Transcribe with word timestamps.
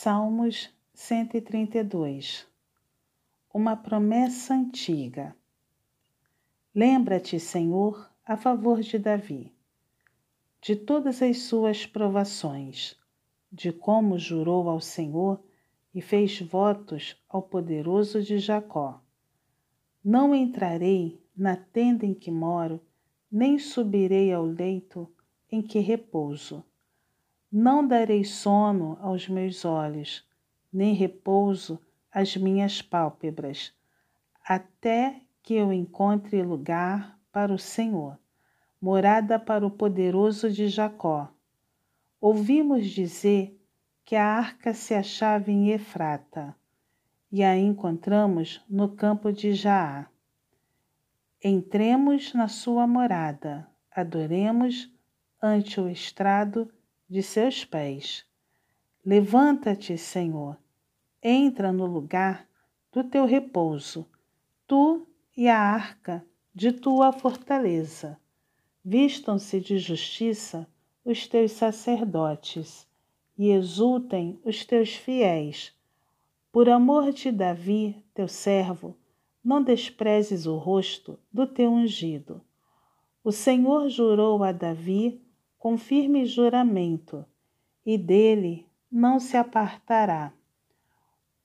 Salmos 0.00 0.70
132 0.94 2.46
Uma 3.52 3.74
promessa 3.74 4.54
antiga. 4.54 5.34
Lembra-te, 6.72 7.40
Senhor, 7.40 8.08
a 8.24 8.36
favor 8.36 8.80
de 8.80 8.96
Davi, 8.96 9.52
de 10.62 10.76
todas 10.76 11.20
as 11.20 11.38
suas 11.38 11.84
provações, 11.84 12.96
de 13.50 13.72
como 13.72 14.16
jurou 14.16 14.68
ao 14.70 14.80
Senhor 14.80 15.42
e 15.92 16.00
fez 16.00 16.40
votos 16.42 17.20
ao 17.28 17.42
poderoso 17.42 18.22
de 18.22 18.38
Jacó. 18.38 19.02
Não 20.04 20.32
entrarei 20.32 21.20
na 21.36 21.56
tenda 21.56 22.06
em 22.06 22.14
que 22.14 22.30
moro, 22.30 22.80
nem 23.28 23.58
subirei 23.58 24.32
ao 24.32 24.44
leito 24.44 25.12
em 25.50 25.60
que 25.60 25.80
repouso 25.80 26.64
não 27.50 27.86
darei 27.86 28.24
sono 28.24 28.98
aos 29.00 29.28
meus 29.28 29.64
olhos, 29.64 30.26
nem 30.72 30.94
repouso 30.94 31.80
às 32.12 32.36
minhas 32.36 32.82
pálpebras, 32.82 33.72
até 34.44 35.22
que 35.42 35.54
eu 35.54 35.72
encontre 35.72 36.42
lugar 36.42 37.18
para 37.32 37.52
o 37.52 37.58
Senhor, 37.58 38.18
morada 38.80 39.38
para 39.38 39.66
o 39.66 39.70
poderoso 39.70 40.50
de 40.50 40.68
Jacó. 40.68 41.32
Ouvimos 42.20 42.86
dizer 42.86 43.58
que 44.04 44.14
a 44.14 44.24
arca 44.24 44.74
se 44.74 44.94
achava 44.94 45.50
em 45.50 45.70
Efrata, 45.70 46.54
e 47.30 47.42
a 47.42 47.56
encontramos 47.56 48.64
no 48.68 48.88
campo 48.90 49.30
de 49.30 49.52
Jaá. 49.52 50.06
Entremos 51.42 52.32
na 52.34 52.48
sua 52.48 52.86
morada, 52.86 53.68
adoremos 53.90 54.90
ante 55.40 55.80
o 55.80 55.88
estrado 55.88 56.70
de 57.08 57.22
seus 57.22 57.64
pés. 57.64 58.24
Levanta-te, 59.04 59.96
Senhor, 59.96 60.58
entra 61.22 61.72
no 61.72 61.86
lugar 61.86 62.46
do 62.92 63.02
teu 63.02 63.24
repouso, 63.24 64.06
tu 64.66 65.06
e 65.36 65.48
a 65.48 65.58
arca 65.58 66.24
de 66.54 66.72
tua 66.72 67.12
fortaleza. 67.12 68.18
Vistam-se 68.84 69.60
de 69.60 69.78
justiça 69.78 70.68
os 71.04 71.26
teus 71.26 71.52
sacerdotes 71.52 72.86
e 73.36 73.50
exultem 73.50 74.38
os 74.44 74.64
teus 74.64 74.94
fiéis. 74.94 75.72
Por 76.52 76.68
amor 76.68 77.12
de 77.12 77.30
Davi, 77.30 78.04
teu 78.12 78.26
servo, 78.26 78.96
não 79.42 79.62
desprezes 79.62 80.44
o 80.44 80.56
rosto 80.56 81.18
do 81.32 81.46
teu 81.46 81.70
ungido. 81.70 82.42
O 83.22 83.30
Senhor 83.30 83.88
jurou 83.88 84.42
a 84.42 84.52
Davi 84.52 85.22
com 85.58 85.76
firme 85.76 86.24
juramento, 86.24 87.26
e 87.84 87.98
dele 87.98 88.66
não 88.90 89.18
se 89.18 89.36
apartará. 89.36 90.32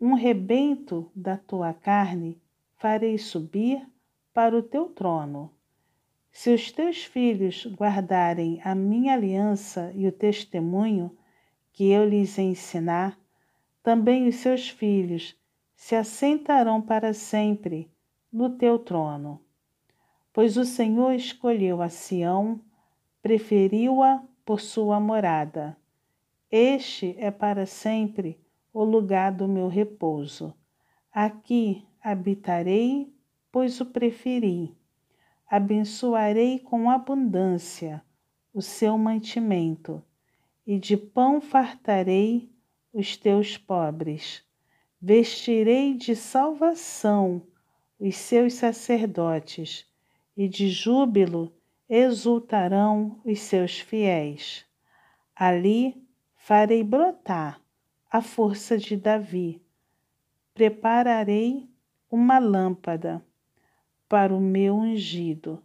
Um 0.00 0.14
rebento 0.14 1.10
da 1.14 1.36
tua 1.36 1.74
carne 1.74 2.40
farei 2.76 3.18
subir 3.18 3.86
para 4.32 4.56
o 4.56 4.62
teu 4.62 4.86
trono. 4.86 5.52
Se 6.30 6.54
os 6.54 6.70
teus 6.70 7.04
filhos 7.04 7.66
guardarem 7.66 8.60
a 8.64 8.74
minha 8.74 9.14
aliança 9.14 9.92
e 9.94 10.06
o 10.06 10.12
testemunho 10.12 11.16
que 11.72 11.90
eu 11.90 12.08
lhes 12.08 12.38
ensinar, 12.38 13.18
também 13.82 14.28
os 14.28 14.36
seus 14.36 14.68
filhos 14.68 15.36
se 15.74 15.94
assentarão 15.94 16.80
para 16.80 17.12
sempre 17.12 17.90
no 18.32 18.50
teu 18.50 18.78
trono. 18.78 19.40
Pois 20.32 20.56
o 20.56 20.64
Senhor 20.64 21.12
escolheu 21.12 21.82
a 21.82 21.88
Sião 21.88 22.60
preferiu-a 23.22 24.22
por 24.44 24.60
sua 24.60 24.98
morada. 25.00 25.76
Este 26.50 27.14
é 27.18 27.30
para 27.30 27.66
sempre 27.66 28.40
o 28.72 28.84
lugar 28.84 29.32
do 29.32 29.46
meu 29.46 29.68
repouso. 29.68 30.54
Aqui 31.12 31.86
habitarei, 32.02 33.12
pois 33.50 33.80
o 33.80 33.86
preferi. 33.86 34.76
Abençoarei 35.46 36.58
com 36.58 36.90
abundância 36.90 38.02
o 38.52 38.62
seu 38.62 38.96
mantimento, 38.96 40.02
e 40.66 40.78
de 40.78 40.96
pão 40.96 41.40
fartarei 41.40 42.50
os 42.92 43.16
teus 43.16 43.56
pobres. 43.56 44.42
Vestirei 45.00 45.94
de 45.94 46.16
salvação 46.16 47.42
os 47.98 48.16
seus 48.16 48.54
sacerdotes, 48.54 49.86
e 50.36 50.48
de 50.48 50.68
júbilo 50.68 51.52
exultarão 51.88 53.20
os 53.24 53.40
seus 53.40 53.80
fiéis. 53.80 54.66
Ali 55.34 55.96
farei 56.36 56.84
brotar 56.84 57.60
a 58.10 58.20
força 58.20 58.76
de 58.76 58.96
Davi. 58.96 59.62
Prepararei 60.52 61.68
uma 62.10 62.38
lâmpada 62.38 63.24
para 64.08 64.34
o 64.34 64.40
meu 64.40 64.76
ungido. 64.76 65.62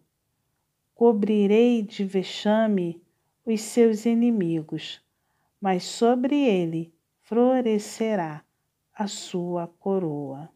Cobrirei 0.94 1.82
de 1.82 2.04
vexame 2.04 3.02
os 3.46 3.62
seus 3.62 4.06
inimigos, 4.06 5.02
mas 5.60 5.84
sobre 5.84 6.36
ele 6.36 6.94
florescerá 7.22 8.44
a 8.94 9.08
sua 9.08 9.68
coroa. 9.68 10.50